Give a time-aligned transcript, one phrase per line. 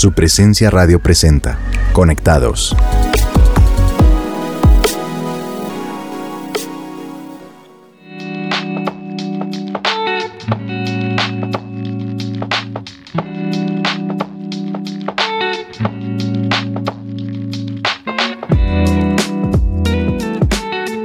[0.00, 1.58] Su presencia radio presenta.
[1.92, 2.74] Conectados.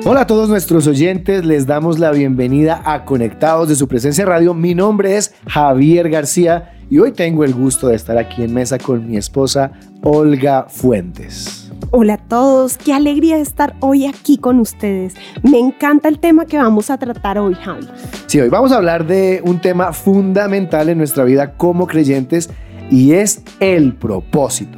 [0.06, 4.54] Hola a todos nuestros oyentes, les damos la bienvenida a Conectados de su presencia radio.
[4.54, 8.78] Mi nombre es Javier García y hoy tengo el gusto de estar aquí en mesa
[8.78, 9.72] con mi esposa
[10.04, 11.72] Olga Fuentes.
[11.92, 15.14] Hola a todos, qué alegría estar hoy aquí con ustedes.
[15.44, 17.88] Me encanta el tema que vamos a tratar hoy, Javi.
[18.28, 22.50] Sí, hoy vamos a hablar de un tema fundamental en nuestra vida como creyentes
[22.90, 24.78] y es el propósito.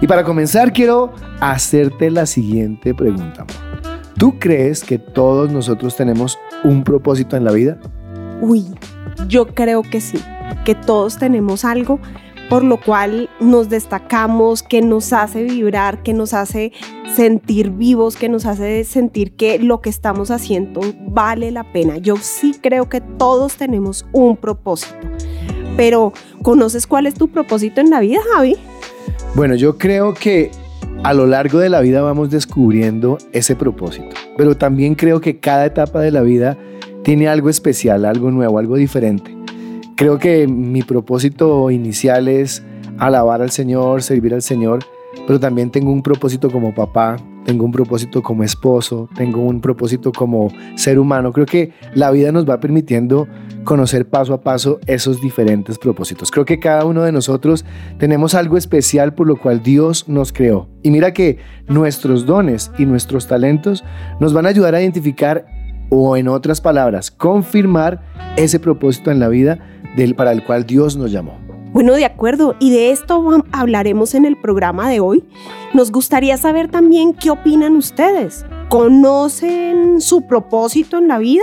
[0.00, 3.44] Y para comenzar quiero hacerte la siguiente pregunta.
[4.18, 7.78] ¿Tú crees que todos nosotros tenemos un propósito en la vida?
[8.40, 8.64] Uy,
[9.28, 10.18] yo creo que sí,
[10.64, 12.00] que todos tenemos algo
[12.48, 16.72] por lo cual nos destacamos, que nos hace vibrar, que nos hace
[17.14, 21.98] sentir vivos, que nos hace sentir que lo que estamos haciendo vale la pena.
[21.98, 24.94] Yo sí creo que todos tenemos un propósito.
[25.76, 28.56] Pero, ¿conoces cuál es tu propósito en la vida, Javi?
[29.34, 30.50] Bueno, yo creo que
[31.02, 35.66] a lo largo de la vida vamos descubriendo ese propósito, pero también creo que cada
[35.66, 36.56] etapa de la vida
[37.02, 39.43] tiene algo especial, algo nuevo, algo diferente.
[39.96, 42.64] Creo que mi propósito inicial es
[42.98, 44.80] alabar al Señor, servir al Señor,
[45.26, 50.10] pero también tengo un propósito como papá, tengo un propósito como esposo, tengo un propósito
[50.10, 51.32] como ser humano.
[51.32, 53.28] Creo que la vida nos va permitiendo
[53.62, 56.32] conocer paso a paso esos diferentes propósitos.
[56.32, 57.64] Creo que cada uno de nosotros
[57.98, 60.68] tenemos algo especial por lo cual Dios nos creó.
[60.82, 63.84] Y mira que nuestros dones y nuestros talentos
[64.18, 65.46] nos van a ayudar a identificar
[65.90, 68.02] o en otras palabras, confirmar
[68.36, 69.60] ese propósito en la vida
[69.96, 71.38] del, para el cual Dios nos llamó.
[71.72, 75.24] Bueno, de acuerdo, y de esto hablaremos en el programa de hoy.
[75.72, 78.46] Nos gustaría saber también qué opinan ustedes.
[78.68, 81.42] ¿Conocen su propósito en la vida?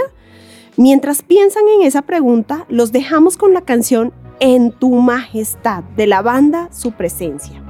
[0.77, 6.21] Mientras piensan en esa pregunta, los dejamos con la canción En tu majestad de la
[6.21, 7.61] banda Su Presencia.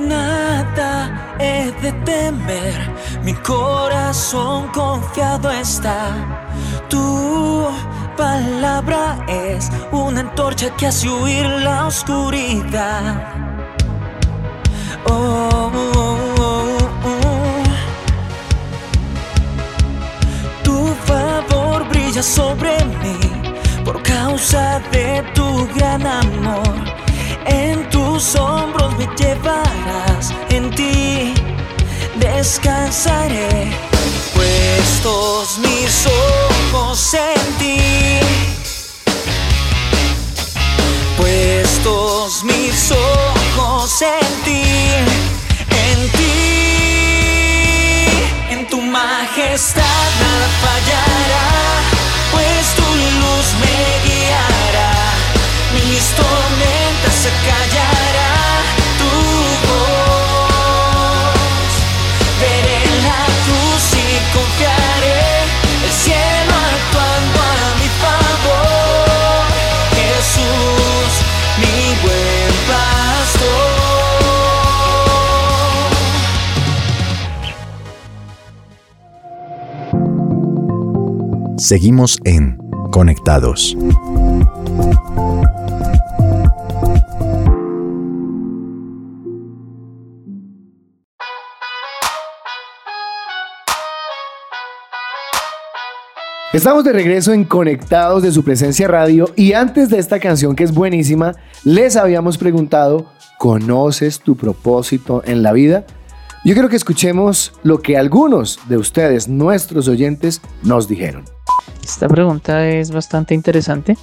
[0.00, 2.74] Nada he de temer,
[3.22, 6.46] mi corazón confiado está.
[6.88, 6.98] Tu
[8.18, 13.14] palabra es una antorcha que hace huir la oscuridad.
[15.06, 15.70] Oh.
[20.64, 23.18] Tu favor brilla sobre mí
[23.84, 26.74] por causa de tu gran amor.
[27.46, 31.34] En tus hombros me llevarás, en ti
[32.18, 33.87] descansaré.
[34.38, 37.80] Puestos mis ojos en ti.
[41.16, 44.62] Puestos mis ojos en ti.
[45.90, 46.38] En ti.
[48.50, 51.48] En tu majestad nada fallará.
[52.30, 52.88] Pues tu
[53.22, 54.92] luz me guiará.
[55.74, 56.27] Mis tormentas
[81.68, 82.56] Seguimos en
[82.90, 83.76] Conectados.
[96.54, 100.64] Estamos de regreso en Conectados de su presencia radio y antes de esta canción que
[100.64, 101.34] es buenísima,
[101.64, 105.84] les habíamos preguntado, ¿conoces tu propósito en la vida?
[106.46, 111.24] Yo quiero que escuchemos lo que algunos de ustedes, nuestros oyentes, nos dijeron.
[111.88, 113.96] Esta pregunta es bastante interesante.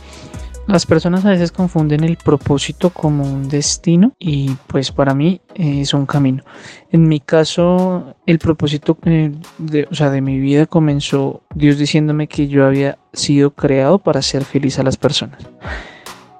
[0.67, 5.81] Las personas a veces confunden el propósito como un destino y pues para mí eh,
[5.81, 6.43] es un camino.
[6.91, 12.27] En mi caso, el propósito eh, de, o sea, de mi vida comenzó Dios diciéndome
[12.27, 15.47] que yo había sido creado para ser feliz a las personas.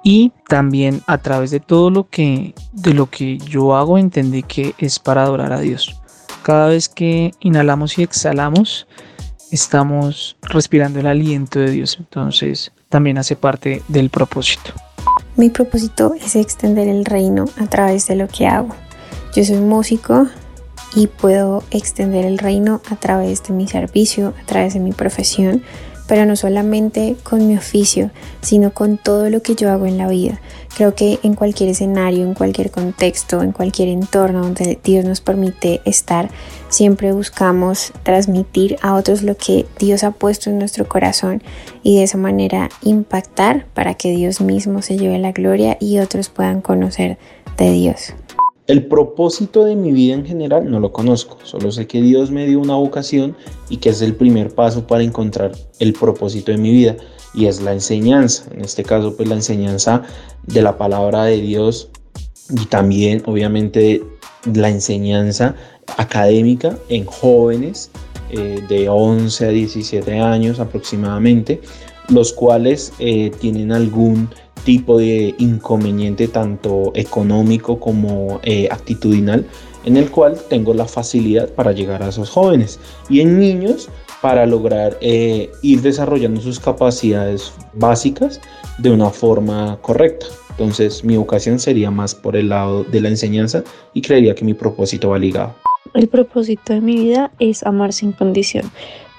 [0.02, 4.74] Y también a través de todo lo que, de lo que yo hago entendí que
[4.78, 6.00] es para adorar a Dios.
[6.42, 8.88] Cada vez que inhalamos y exhalamos,
[9.50, 11.96] estamos respirando el aliento de Dios.
[11.98, 14.72] Entonces también hace parte del propósito.
[15.36, 18.74] Mi propósito es extender el reino a través de lo que hago.
[19.34, 20.26] Yo soy músico
[20.94, 25.62] y puedo extender el reino a través de mi servicio, a través de mi profesión,
[26.06, 28.10] pero no solamente con mi oficio,
[28.40, 30.40] sino con todo lo que yo hago en la vida.
[30.76, 35.80] Creo que en cualquier escenario, en cualquier contexto, en cualquier entorno donde Dios nos permite
[35.84, 36.28] estar,
[36.68, 41.42] siempre buscamos transmitir a otros lo que Dios ha puesto en nuestro corazón
[41.82, 46.28] y de esa manera impactar para que Dios mismo se lleve la gloria y otros
[46.28, 47.18] puedan conocer
[47.56, 48.14] de Dios.
[48.66, 52.46] El propósito de mi vida en general no lo conozco, solo sé que Dios me
[52.46, 53.36] dio una vocación
[53.68, 56.96] y que es el primer paso para encontrar el propósito de mi vida
[57.32, 60.02] y es la enseñanza, en este caso pues la enseñanza
[60.46, 61.90] de la palabra de Dios
[62.50, 64.02] y también obviamente
[64.52, 65.54] la enseñanza
[65.96, 67.90] académica en jóvenes
[68.30, 71.60] eh, de 11 a 17 años aproximadamente,
[72.08, 74.28] los cuales eh, tienen algún
[74.66, 79.46] tipo de inconveniente tanto económico como eh, actitudinal
[79.84, 83.88] en el cual tengo la facilidad para llegar a esos jóvenes y en niños
[84.20, 88.40] para lograr eh, ir desarrollando sus capacidades básicas
[88.78, 90.26] de una forma correcta.
[90.50, 93.62] Entonces mi vocación sería más por el lado de la enseñanza
[93.94, 95.54] y creería que mi propósito va ligado.
[95.94, 98.68] El propósito de mi vida es amar sin condición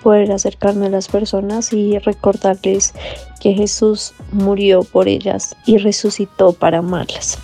[0.08, 2.94] poder acercarme a las personas y recordarles
[3.42, 7.38] que Jesús murió por ellas y resucitó para amarlas.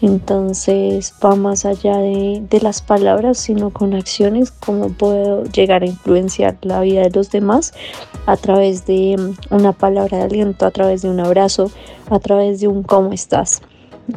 [0.00, 6.58] Entonces va más allá de, las palabras, sino con acciones, cómo puedo llegar a influenciar
[6.62, 7.72] la vida de los demás
[8.26, 11.70] a través de mm, una palabra de aliento, a través de un abrazo,
[12.10, 13.62] a través de un cómo estás.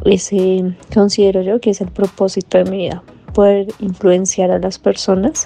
[0.06, 3.04] Ese considero yo que es el propósito de mi vida
[3.36, 5.46] poder influenciar a las personas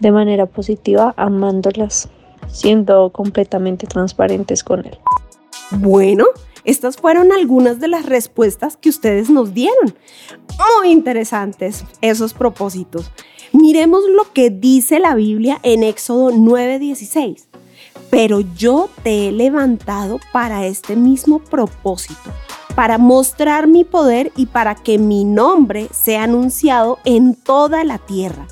[0.00, 2.08] de manera positiva, amándolas,
[2.46, 4.98] siendo completamente transparentes con él.
[5.78, 6.26] Bueno,
[6.64, 9.94] estas fueron algunas de las respuestas que ustedes nos dieron.
[10.78, 13.10] Muy interesantes esos propósitos.
[13.52, 17.48] Miremos lo que dice la Biblia en Éxodo 9:16.
[18.10, 22.30] Pero yo te he levantado para este mismo propósito
[22.74, 28.46] para mostrar mi poder y para que mi nombre sea anunciado en toda la tierra.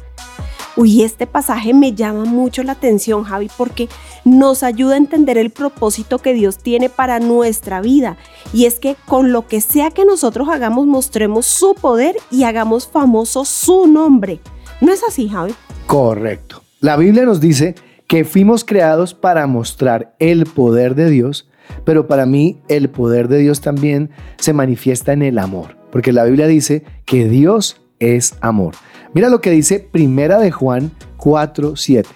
[0.76, 3.88] Uy, este pasaje me llama mucho la atención, Javi, porque
[4.25, 8.17] nos ayuda a entender el propósito que Dios tiene para nuestra vida.
[8.52, 12.87] Y es que con lo que sea que nosotros hagamos, mostremos su poder y hagamos
[12.87, 14.40] famoso su nombre.
[14.81, 15.55] ¿No es así, Javi?
[15.87, 16.62] Correcto.
[16.81, 17.75] La Biblia nos dice
[18.06, 21.50] que fuimos creados para mostrar el poder de Dios
[21.84, 26.25] pero para mí el poder de Dios también se manifiesta en el amor, porque la
[26.25, 28.75] Biblia dice que Dios es amor.
[29.12, 32.06] Mira lo que dice Primera de Juan 4:7.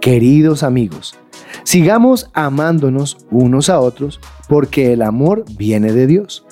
[0.00, 1.14] Queridos amigos,
[1.62, 6.44] sigamos amándonos unos a otros, porque el amor viene de Dios.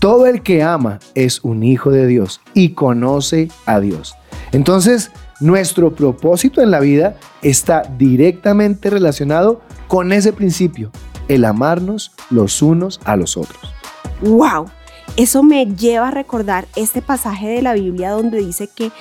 [0.00, 4.14] Todo el que ama es un hijo de Dios y conoce a Dios.
[4.52, 5.10] Entonces,
[5.40, 10.90] nuestro propósito en la vida está directamente relacionado con ese principio,
[11.28, 13.74] el amarnos los unos a los otros.
[14.22, 14.66] ¡Wow!
[15.16, 18.92] Eso me lleva a recordar este pasaje de la Biblia donde dice que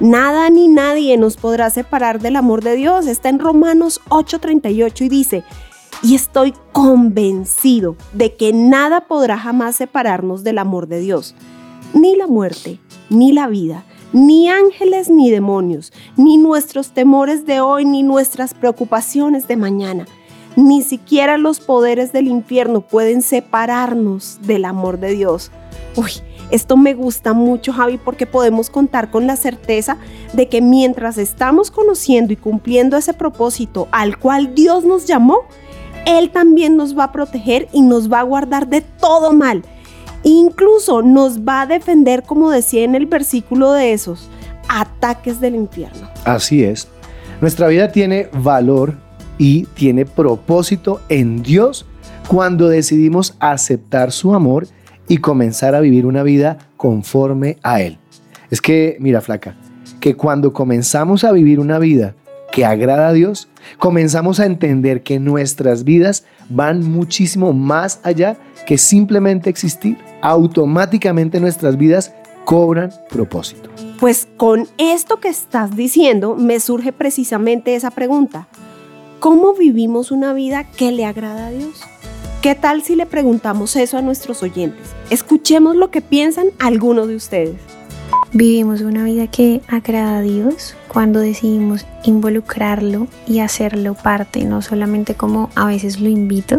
[0.00, 3.06] nada ni nadie nos podrá separar del amor de Dios.
[3.06, 5.44] Está en Romanos 8:38 y dice,
[6.02, 11.34] y estoy convencido de que nada podrá jamás separarnos del amor de Dios,
[11.92, 12.78] ni la muerte,
[13.10, 19.48] ni la vida, ni ángeles ni demonios, ni nuestros temores de hoy, ni nuestras preocupaciones
[19.48, 20.06] de mañana
[20.58, 25.52] ni siquiera los poderes del infierno pueden separarnos del amor de Dios.
[25.94, 26.10] Uy,
[26.50, 29.98] esto me gusta mucho, Javi, porque podemos contar con la certeza
[30.32, 35.42] de que mientras estamos conociendo y cumpliendo ese propósito al cual Dios nos llamó,
[36.06, 39.62] Él también nos va a proteger y nos va a guardar de todo mal.
[40.24, 44.28] Incluso nos va a defender, como decía en el versículo de esos,
[44.68, 46.08] ataques del infierno.
[46.24, 46.88] Así es.
[47.40, 48.96] Nuestra vida tiene valor
[49.38, 51.86] y tiene propósito en Dios
[52.26, 54.66] cuando decidimos aceptar su amor
[55.08, 57.98] y comenzar a vivir una vida conforme a Él.
[58.50, 59.56] Es que, mira, flaca,
[60.00, 62.14] que cuando comenzamos a vivir una vida
[62.52, 68.78] que agrada a Dios, comenzamos a entender que nuestras vidas van muchísimo más allá que
[68.78, 69.96] simplemente existir.
[70.22, 72.12] Automáticamente nuestras vidas
[72.44, 73.70] cobran propósito.
[74.00, 78.48] Pues con esto que estás diciendo me surge precisamente esa pregunta.
[79.20, 81.80] ¿Cómo vivimos una vida que le agrada a Dios?
[82.40, 84.94] ¿Qué tal si le preguntamos eso a nuestros oyentes?
[85.10, 87.56] Escuchemos lo que piensan algunos de ustedes.
[88.32, 95.14] Vivimos una vida que agrada a Dios cuando decidimos involucrarlo y hacerlo parte, no solamente
[95.14, 96.58] como a veces lo invito,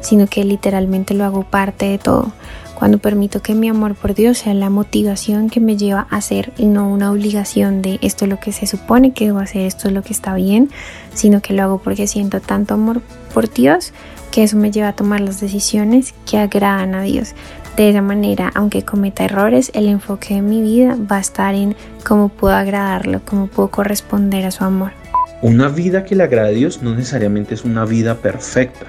[0.00, 2.32] sino que literalmente lo hago parte de todo
[2.78, 6.52] cuando permito que mi amor por Dios sea la motivación que me lleva a hacer
[6.56, 9.88] y no una obligación de esto es lo que se supone que debo hacer, esto
[9.88, 10.70] es lo que está bien,
[11.12, 13.02] sino que lo hago porque siento tanto amor
[13.34, 13.92] por Dios
[14.30, 17.34] que eso me lleva a tomar las decisiones que agradan a Dios.
[17.76, 21.74] De esa manera, aunque cometa errores, el enfoque de mi vida va a estar en
[22.06, 24.92] cómo puedo agradarlo, cómo puedo corresponder a su amor.
[25.42, 28.86] Una vida que le agrada a Dios no necesariamente es una vida perfecta.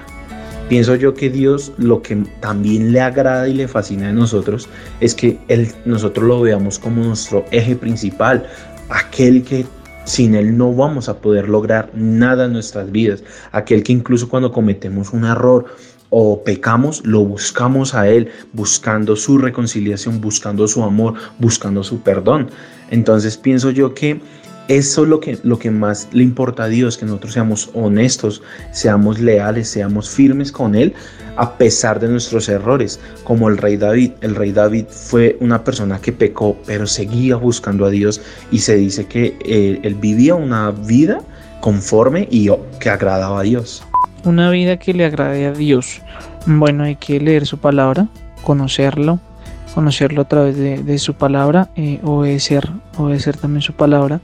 [0.70, 4.68] Pienso yo que Dios lo que también le agrada y le fascina de nosotros
[5.00, 8.46] es que él, nosotros lo veamos como nuestro eje principal,
[8.88, 9.66] aquel que
[10.04, 14.52] sin Él no vamos a poder lograr nada en nuestras vidas, aquel que incluso cuando
[14.52, 15.64] cometemos un error
[16.08, 22.48] o pecamos, lo buscamos a Él, buscando su reconciliación, buscando su amor, buscando su perdón.
[22.90, 24.20] Entonces pienso yo que
[24.68, 28.42] eso es lo que, lo que más le importa a Dios, que nosotros seamos honestos,
[28.70, 30.94] seamos leales, seamos firmes con Él,
[31.36, 34.12] a pesar de nuestros errores, como el rey David.
[34.20, 38.76] El rey David fue una persona que pecó, pero seguía buscando a Dios y se
[38.76, 39.36] dice que
[39.82, 41.20] él vivía una vida
[41.60, 42.48] conforme y
[42.78, 43.82] que agradaba a Dios.
[44.24, 46.02] Una vida que le agrade a Dios.
[46.46, 48.08] Bueno, hay que leer su palabra,
[48.42, 49.18] conocerlo,
[49.74, 54.20] conocerlo a través de, su palabra, eh, obedecer, obedecer también su palabra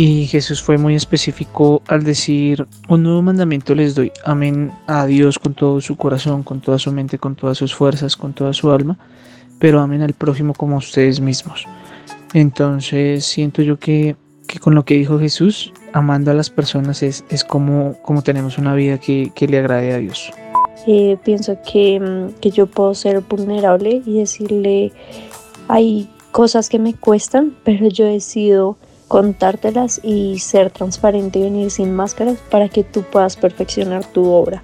[0.00, 5.38] y Jesús fue muy específico al decir, un nuevo mandamiento les doy, amén a Dios
[5.38, 8.70] con todo su corazón, con toda su mente, con todas sus fuerzas, con toda su
[8.70, 8.96] alma,
[9.58, 11.66] pero amén al prójimo como ustedes mismos.
[12.32, 14.16] Entonces siento yo que,
[14.62, 18.74] con lo que dijo Jesús, amando a las personas es, es como, como tenemos una
[18.74, 20.30] vida que, le agrade a Dios.
[20.86, 24.92] Eh, pienso que, que yo puedo ser vulnerable y decirle,
[25.68, 28.78] hay cosas que me cuestan, pero yo decido
[29.10, 34.62] contártelas y ser transparente y venir sin máscaras para que tú puedas perfeccionar tu obra.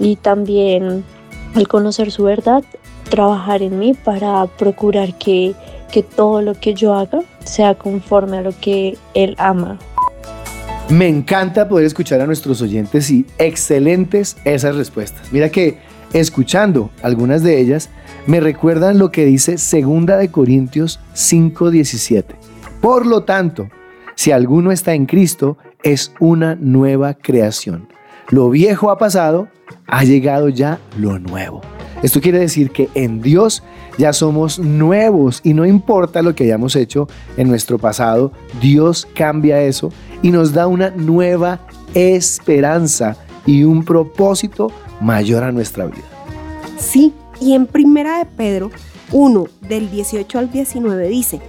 [0.00, 1.04] Y también
[1.54, 2.64] al conocer su verdad,
[3.10, 5.54] trabajar en mí para procurar que,
[5.92, 9.78] que todo lo que yo haga sea conforme a lo que Él ama.
[10.88, 15.30] Me encanta poder escuchar a nuestros oyentes y excelentes esas respuestas.
[15.30, 15.76] Mira que
[16.14, 17.90] escuchando algunas de ellas
[18.26, 22.45] me recuerdan lo que dice Segunda de Corintios 5:17
[22.80, 23.68] por lo tanto,
[24.14, 27.88] si alguno está en Cristo, es una nueva creación.
[28.28, 29.48] Lo viejo ha pasado,
[29.86, 31.60] ha llegado ya lo nuevo.
[32.02, 33.62] Esto quiere decir que en Dios
[33.98, 39.62] ya somos nuevos y no importa lo que hayamos hecho en nuestro pasado, Dios cambia
[39.62, 39.92] eso
[40.22, 41.60] y nos da una nueva
[41.94, 43.16] esperanza
[43.46, 46.04] y un propósito mayor a nuestra vida.
[46.78, 48.70] Sí, y en Primera de Pedro
[49.12, 51.40] 1 del 18 al 19 dice,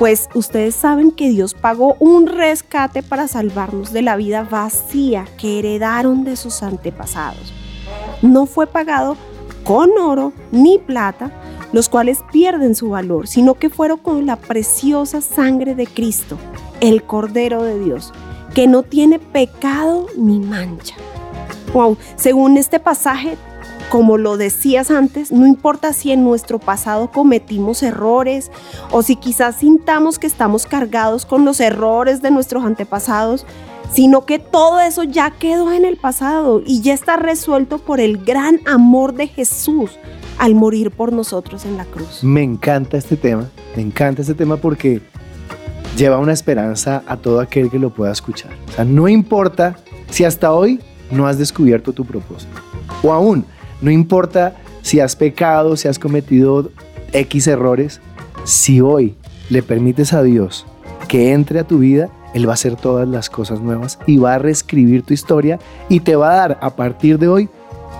[0.00, 5.58] pues ustedes saben que Dios pagó un rescate para salvarnos de la vida vacía que
[5.58, 7.52] heredaron de sus antepasados.
[8.22, 9.18] No fue pagado
[9.62, 11.30] con oro ni plata,
[11.74, 16.38] los cuales pierden su valor, sino que fueron con la preciosa sangre de Cristo,
[16.80, 18.14] el Cordero de Dios,
[18.54, 20.94] que no tiene pecado ni mancha.
[21.74, 23.36] Wow, según este pasaje,
[23.90, 28.50] como lo decías antes, no importa si en nuestro pasado cometimos errores
[28.92, 33.44] o si quizás sintamos que estamos cargados con los errores de nuestros antepasados,
[33.92, 38.24] sino que todo eso ya quedó en el pasado y ya está resuelto por el
[38.24, 39.90] gran amor de Jesús
[40.38, 42.22] al morir por nosotros en la cruz.
[42.22, 45.02] Me encanta este tema, me encanta este tema porque
[45.96, 48.52] lleva una esperanza a todo aquel que lo pueda escuchar.
[48.68, 49.76] O sea, no importa
[50.10, 50.80] si hasta hoy
[51.10, 52.52] no has descubierto tu propósito
[53.02, 53.44] o aún
[53.82, 56.70] no importa si has pecado, si has cometido
[57.12, 58.00] X errores,
[58.44, 59.16] si hoy
[59.48, 60.66] le permites a Dios
[61.08, 64.34] que entre a tu vida, Él va a hacer todas las cosas nuevas y va
[64.34, 65.58] a reescribir tu historia
[65.88, 67.48] y te va a dar a partir de hoy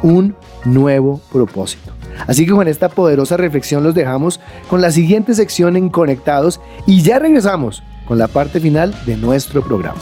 [0.02, 1.92] un nuevo propósito.
[2.26, 7.02] Así que con esta poderosa reflexión los dejamos con la siguiente sección en Conectados y
[7.02, 10.00] ya regresamos con la parte final de nuestro programa.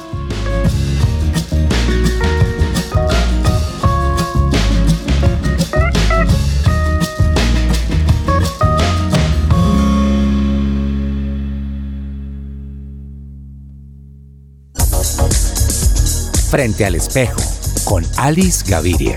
[16.50, 17.42] Frente al espejo
[17.84, 19.16] con Alice Gaviria.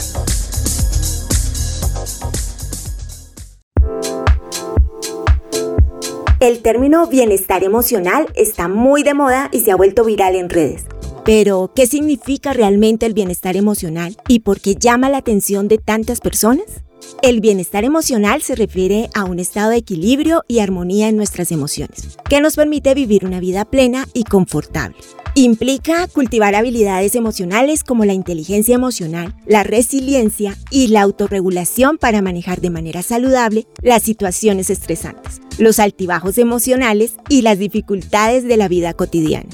[6.41, 10.83] El término bienestar emocional está muy de moda y se ha vuelto viral en redes.
[11.23, 16.19] Pero, ¿qué significa realmente el bienestar emocional y por qué llama la atención de tantas
[16.19, 16.83] personas?
[17.21, 22.17] El bienestar emocional se refiere a un estado de equilibrio y armonía en nuestras emociones,
[22.29, 24.97] que nos permite vivir una vida plena y confortable.
[25.35, 32.59] Implica cultivar habilidades emocionales como la inteligencia emocional, la resiliencia y la autorregulación para manejar
[32.59, 38.93] de manera saludable las situaciones estresantes, los altibajos emocionales y las dificultades de la vida
[38.93, 39.49] cotidiana.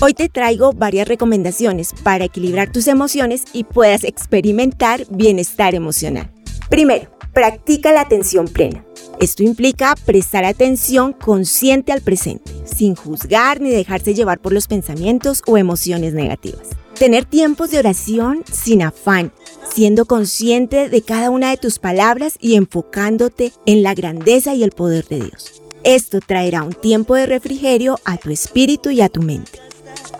[0.00, 6.30] Hoy te traigo varias recomendaciones para equilibrar tus emociones y puedas experimentar bienestar emocional.
[6.68, 8.84] Primero, practica la atención plena.
[9.20, 15.42] Esto implica prestar atención consciente al presente, sin juzgar ni dejarse llevar por los pensamientos
[15.46, 16.68] o emociones negativas.
[16.98, 19.32] Tener tiempos de oración sin afán,
[19.72, 24.72] siendo consciente de cada una de tus palabras y enfocándote en la grandeza y el
[24.72, 25.62] poder de Dios.
[25.84, 29.60] Esto traerá un tiempo de refrigerio a tu espíritu y a tu mente.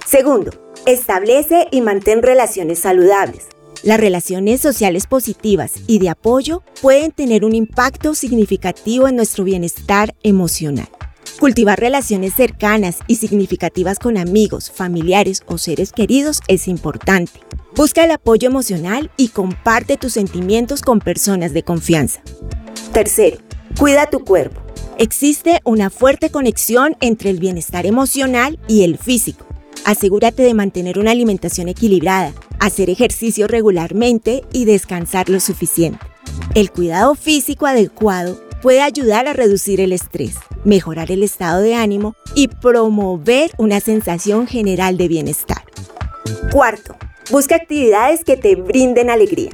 [0.07, 0.53] Segundo,
[0.87, 3.49] establece y mantén relaciones saludables.
[3.87, 10.13] Las relaciones sociales positivas y de apoyo pueden tener un impacto significativo en nuestro bienestar
[10.25, 10.89] emocional.
[11.39, 17.39] Cultivar relaciones cercanas y significativas con amigos, familiares o seres queridos es importante.
[17.77, 22.23] Busca el apoyo emocional y comparte tus sentimientos con personas de confianza.
[22.93, 23.37] Tercero,
[23.79, 24.61] cuida tu cuerpo.
[24.99, 29.47] Existe una fuerte conexión entre el bienestar emocional y el físico.
[29.87, 36.01] Asegúrate de mantener una alimentación equilibrada, hacer ejercicio regularmente y descansar lo suficiente.
[36.57, 42.17] El cuidado físico adecuado puede ayudar a reducir el estrés, mejorar el estado de ánimo
[42.35, 45.63] y promover una sensación general de bienestar.
[46.51, 46.97] Cuarto,
[47.31, 49.51] busca actividades que te brinden alegría.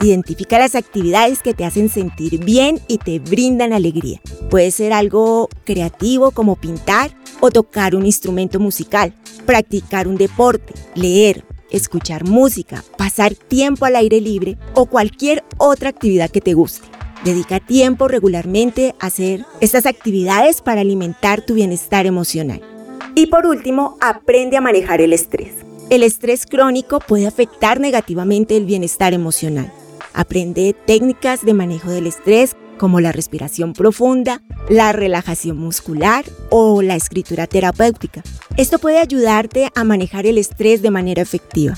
[0.00, 4.20] Identifica las actividades que te hacen sentir bien y te brindan alegría.
[4.50, 9.14] Puede ser algo creativo como pintar o tocar un instrumento musical,
[9.46, 16.30] practicar un deporte, leer, escuchar música, pasar tiempo al aire libre o cualquier otra actividad
[16.30, 16.86] que te guste.
[17.24, 22.60] Dedica tiempo regularmente a hacer estas actividades para alimentar tu bienestar emocional.
[23.14, 25.54] Y por último, aprende a manejar el estrés.
[25.88, 29.72] El estrés crónico puede afectar negativamente el bienestar emocional.
[30.12, 36.96] Aprende técnicas de manejo del estrés como la respiración profunda, la relajación muscular o la
[36.96, 38.22] escritura terapéutica.
[38.56, 41.74] Esto puede ayudarte a manejar el estrés de manera efectiva.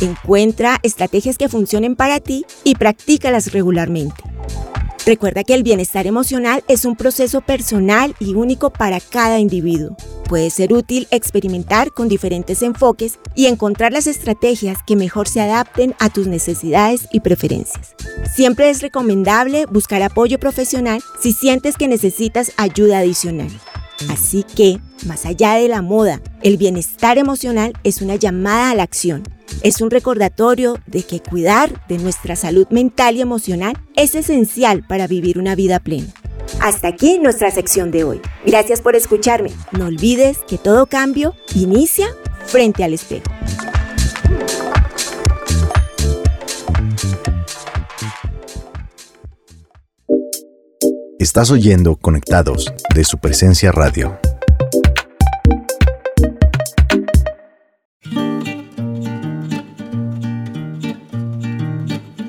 [0.00, 4.22] Encuentra estrategias que funcionen para ti y practícalas regularmente.
[5.06, 9.96] Recuerda que el bienestar emocional es un proceso personal y único para cada individuo.
[10.28, 15.94] Puede ser útil experimentar con diferentes enfoques y encontrar las estrategias que mejor se adapten
[15.98, 17.96] a tus necesidades y preferencias.
[18.34, 23.50] Siempre es recomendable buscar apoyo profesional si sientes que necesitas ayuda adicional.
[24.08, 28.82] Así que, más allá de la moda, el bienestar emocional es una llamada a la
[28.82, 29.22] acción.
[29.62, 35.06] Es un recordatorio de que cuidar de nuestra salud mental y emocional es esencial para
[35.06, 36.06] vivir una vida plena.
[36.60, 38.20] Hasta aquí nuestra sección de hoy.
[38.44, 39.50] Gracias por escucharme.
[39.72, 42.08] No olvides que todo cambio inicia
[42.46, 43.24] frente al espejo.
[51.20, 54.18] Estás oyendo Conectados de su presencia radio.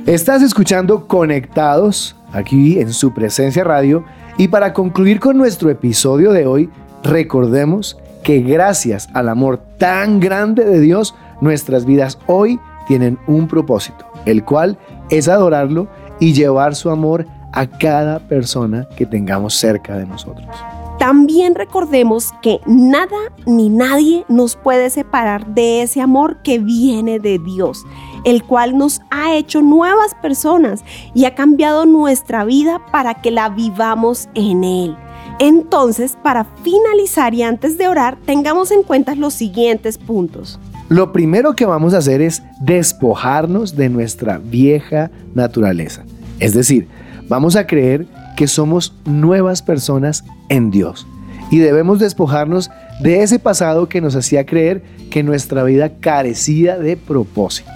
[0.06, 4.04] Estás escuchando Conectados aquí en su presencia radio
[4.38, 6.70] y para concluir con nuestro episodio de hoy,
[7.02, 14.06] recordemos que gracias al amor tan grande de Dios, nuestras vidas hoy tienen un propósito,
[14.26, 14.78] el cual
[15.10, 15.88] es adorarlo
[16.20, 20.48] y llevar su amor a cada persona que tengamos cerca de nosotros.
[21.02, 27.40] También recordemos que nada ni nadie nos puede separar de ese amor que viene de
[27.40, 27.84] Dios,
[28.24, 30.84] el cual nos ha hecho nuevas personas
[31.16, 34.96] y ha cambiado nuestra vida para que la vivamos en Él.
[35.40, 40.60] Entonces, para finalizar y antes de orar, tengamos en cuenta los siguientes puntos.
[40.88, 46.04] Lo primero que vamos a hacer es despojarnos de nuestra vieja naturaleza.
[46.40, 46.88] Es decir,
[47.32, 51.08] vamos a creer que somos nuevas personas en Dios
[51.50, 56.98] y debemos despojarnos de ese pasado que nos hacía creer que nuestra vida carecía de
[56.98, 57.72] propósito.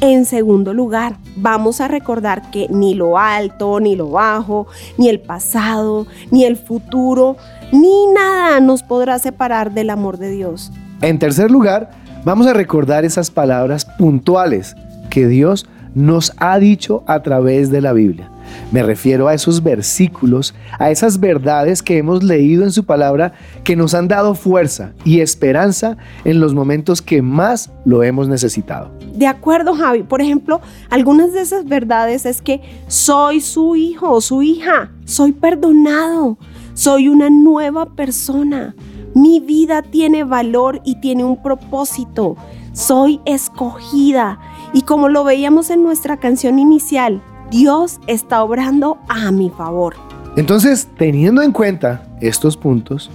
[0.00, 4.66] En segundo lugar, vamos a recordar que ni lo alto, ni lo bajo,
[4.96, 7.36] ni el pasado, ni el futuro,
[7.72, 10.72] ni nada nos podrá separar del amor de Dios.
[11.02, 11.90] En tercer lugar,
[12.24, 14.74] vamos a recordar esas palabras puntuales
[15.10, 18.30] que Dios nos ha dicho a través de la Biblia.
[18.72, 23.32] Me refiero a esos versículos, a esas verdades que hemos leído en su palabra
[23.64, 28.90] que nos han dado fuerza y esperanza en los momentos que más lo hemos necesitado.
[29.14, 30.02] De acuerdo, Javi.
[30.02, 35.32] Por ejemplo, algunas de esas verdades es que soy su hijo o su hija, soy
[35.32, 36.38] perdonado,
[36.74, 38.74] soy una nueva persona.
[39.14, 42.36] Mi vida tiene valor y tiene un propósito.
[42.72, 44.38] Soy escogida.
[44.72, 49.96] Y como lo veíamos en nuestra canción inicial, Dios está obrando a mi favor.
[50.36, 53.10] Entonces, teniendo en cuenta estos puntos,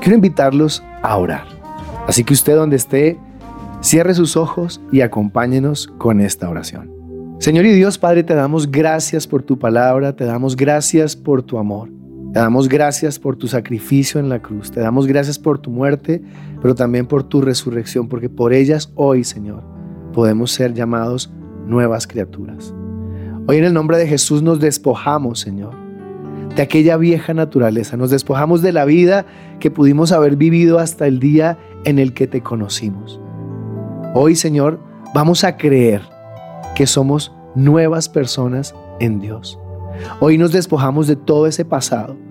[0.00, 1.44] quiero invitarlos a orar.
[2.08, 3.18] Así que usted donde esté,
[3.80, 6.90] cierre sus ojos y acompáñenos con esta oración.
[7.38, 11.58] Señor y Dios Padre, te damos gracias por tu palabra, te damos gracias por tu
[11.58, 11.90] amor,
[12.36, 16.20] te damos gracias por tu sacrificio en la cruz, te damos gracias por tu muerte,
[16.60, 19.62] pero también por tu resurrección, porque por ellas hoy, Señor,
[20.12, 21.32] podemos ser llamados
[21.66, 22.74] nuevas criaturas.
[23.46, 25.72] Hoy en el nombre de Jesús nos despojamos, Señor,
[26.54, 29.24] de aquella vieja naturaleza, nos despojamos de la vida
[29.58, 33.18] que pudimos haber vivido hasta el día en el que te conocimos.
[34.12, 34.78] Hoy, Señor,
[35.14, 36.02] vamos a creer
[36.74, 39.58] que somos nuevas personas en Dios.
[40.20, 42.25] Hoy nos despojamos de todo ese pasado.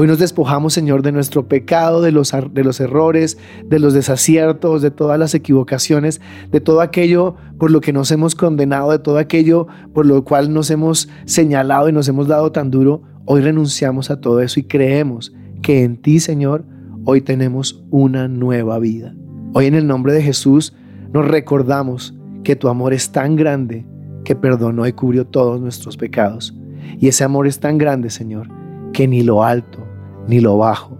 [0.00, 3.36] Hoy nos despojamos, Señor, de nuestro pecado, de los, de los errores,
[3.66, 8.34] de los desaciertos, de todas las equivocaciones, de todo aquello por lo que nos hemos
[8.34, 12.70] condenado, de todo aquello por lo cual nos hemos señalado y nos hemos dado tan
[12.70, 13.02] duro.
[13.26, 16.64] Hoy renunciamos a todo eso y creemos que en ti, Señor,
[17.04, 19.14] hoy tenemos una nueva vida.
[19.52, 20.74] Hoy en el nombre de Jesús
[21.12, 23.84] nos recordamos que tu amor es tan grande
[24.24, 26.56] que perdonó y cubrió todos nuestros pecados.
[26.98, 28.48] Y ese amor es tan grande, Señor,
[28.94, 29.89] que ni lo alto,
[30.30, 30.96] ni lo bajo,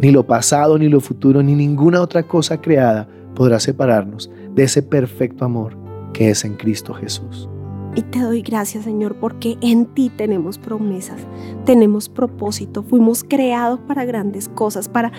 [0.00, 4.82] ni lo pasado, ni lo futuro, ni ninguna otra cosa creada podrá separarnos de ese
[4.82, 5.76] perfecto amor
[6.14, 7.48] que es en Cristo Jesús.
[7.94, 11.20] Y te doy gracias, Señor, porque en ti tenemos promesas,
[11.66, 15.12] tenemos propósito, fuimos creados para grandes cosas, para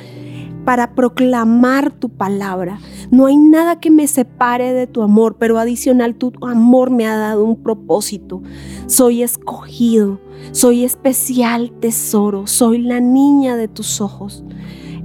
[0.65, 2.79] para proclamar tu palabra.
[3.11, 7.15] No hay nada que me separe de tu amor, pero adicional tu amor me ha
[7.17, 8.41] dado un propósito.
[8.87, 10.19] Soy escogido,
[10.51, 14.43] soy especial tesoro, soy la niña de tus ojos.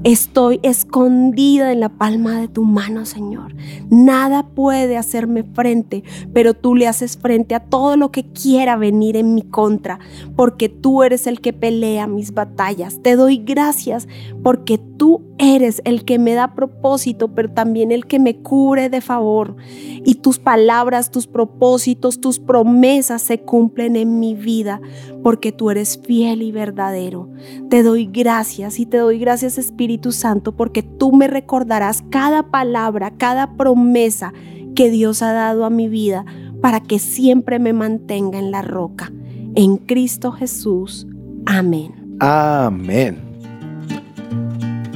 [0.05, 3.57] Estoy escondida en la palma de tu mano, Señor.
[3.91, 9.17] Nada puede hacerme frente, pero tú le haces frente a todo lo que quiera venir
[9.17, 9.99] en mi contra,
[10.37, 13.03] porque tú eres el que pelea mis batallas.
[13.03, 14.07] Te doy gracias
[14.45, 19.01] porque tú eres el que me da propósito, pero también el que me cubre de
[19.01, 19.57] favor.
[20.05, 24.81] Y tus palabras, tus propósitos, tus promesas se cumplen en mi vida,
[25.25, 27.29] porque tú eres fiel y verdadero.
[27.69, 33.13] Te doy gracias y te doy gracias Espíritu Santo, porque tú me recordarás cada palabra,
[33.17, 34.33] cada promesa
[34.75, 36.25] que Dios ha dado a mi vida,
[36.61, 39.11] para que siempre me mantenga en la roca.
[39.55, 41.07] En Cristo Jesús.
[41.47, 42.17] Amén.
[42.21, 43.29] Amén.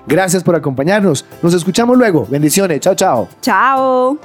[0.05, 1.25] Gracias por acompañarnos.
[1.41, 2.25] Nos escuchamos luego.
[2.29, 2.79] Bendiciones.
[2.79, 3.27] Chao, chao.
[3.41, 4.17] Chao.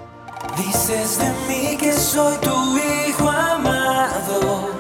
[0.56, 4.70] Dices de mí que soy tu hijo amado.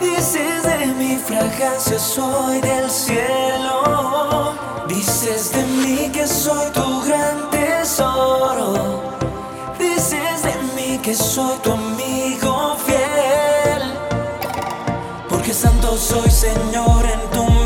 [0.00, 4.52] Dices de mi fragancia soy del cielo.
[4.88, 9.02] Dices de mí que soy tu gran tesoro.
[9.78, 13.82] Dices de mí que soy tu amigo fiel.
[15.28, 17.65] Porque santo soy Señor en tu